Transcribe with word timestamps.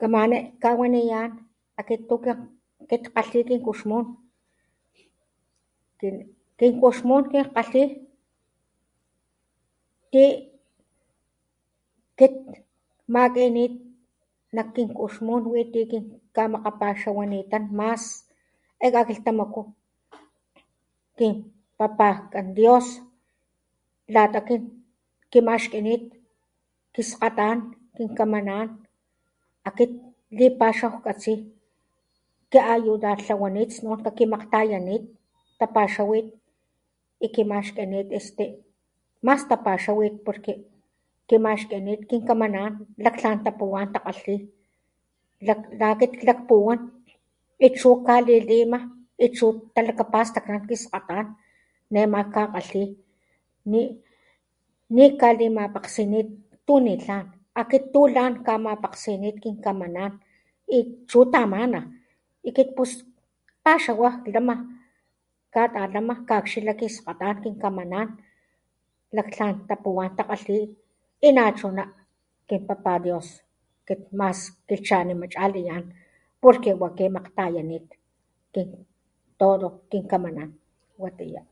Kamani 0.00 0.38
kawinayan 0.62 1.30
akit 1.80 2.00
tukit 2.08 2.36
kgalhi 2.90 3.10
nak 3.42 3.44
kin 3.48 3.58
kuxmun 3.66 4.04
kin 6.60 6.72
kuxmun 6.82 7.22
kin 7.30 7.44
kgalhi 7.52 7.84
ti 10.12 10.24
kit 12.18 12.34
kmakinit 13.06 13.74
nak 14.56 14.68
kin 14.74 14.88
kuxmun 14.98 15.42
witikin 15.52 16.04
kamakgapaxawanitan 16.36 17.64
mas 17.78 18.02
e 18.84 18.86
kakiltamaku 18.94 19.62
kin 21.18 21.32
papajkan 21.78 22.46
dios, 22.56 22.86
lata 24.14 24.40
kin 24.48 24.62
kimaxkinit 25.32 26.02
kiskgatan 26.94 27.58
kin 27.96 28.08
kamanan 28.18 28.68
akit 29.68 29.90
klipaxaw 30.36 30.94
katsi 31.06 31.34
ki 32.52 32.58
ayudartlawanit 32.74 33.70
snun 33.72 33.98
kimagtayanit 34.18 35.04
tapaxawit, 35.58 36.26
y 37.24 37.26
kimaxkinit 37.34 38.08
este 38.18 38.44
mas 39.26 39.42
tapaxawit 39.50 40.14
porque 40.24 40.52
kimaxkinit 41.28 42.00
kinkamanan 42.10 42.72
laktlan 43.04 43.38
tapuwan 43.44 43.88
takgalhi 43.94 44.36
la 45.80 45.86
akit 45.94 46.12
lakpuwan 46.28 46.80
akit 47.56 47.72
chu 47.80 47.90
kalilima 48.08 48.78
y 49.24 49.26
chu 49.36 49.46
talakapastaknan 49.74 50.62
kiskgatan 50.68 51.26
nema 51.92 52.20
kakgakgalhi 52.34 52.84
nikkalimapakgsinit 54.96 56.28
tuni 56.66 56.94
tlan 57.02 57.26
akit 57.60 57.84
tu 57.94 58.00
lan 58.14 58.32
kamapakgsinit 58.46 59.36
kin 59.42 59.56
kamanan 59.64 60.12
y 60.76 60.78
chu 61.10 61.18
tamana 61.32 61.80
y 62.46 62.50
kit 62.56 62.70
pus 62.76 62.90
kpaxawa 63.62 64.08
klama 64.24 64.54
katalama 65.54 66.14
kaxila 66.28 66.72
kin 66.80 66.90
skgatan 66.96 67.36
kin 67.42 67.54
kamanan 67.62 68.08
laktlan 69.16 69.54
tapuwan 69.68 70.10
takgalhi 70.18 70.58
y 71.26 71.28
nachuna 71.36 71.84
kin 72.48 72.60
papa 72.68 72.92
dios 73.04 73.28
kit 73.86 74.00
mas 74.18 74.38
kilchanima 74.68 75.26
chaliyan 75.34 75.84
porque 76.44 76.72
wa 76.80 76.88
kimakgtayanit, 76.98 77.86
kit 78.52 78.68
todo 79.40 79.66
kin 79.90 80.04
kamanan 80.10 80.50
y 80.92 80.96
watiya. 81.02 81.42